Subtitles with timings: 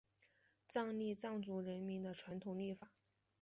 [0.67, 2.89] 藏历藏族人民的传统历法。